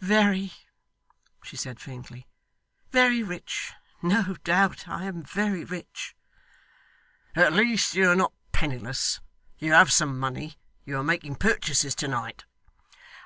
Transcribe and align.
'Very,' 0.00 0.54
she 1.44 1.54
said 1.54 1.78
faintly. 1.78 2.26
'Very 2.92 3.22
rich. 3.22 3.72
No 4.00 4.36
doubt 4.42 4.88
I 4.88 5.04
am 5.04 5.22
very 5.22 5.64
rich.' 5.66 6.16
'At 7.36 7.52
least 7.52 7.94
you 7.94 8.08
are 8.08 8.16
not 8.16 8.32
penniless. 8.52 9.20
You 9.58 9.74
have 9.74 9.92
some 9.92 10.18
money. 10.18 10.56
You 10.86 10.96
were 10.96 11.04
making 11.04 11.34
purchases 11.36 11.94
to 11.96 12.08
night. 12.08 12.44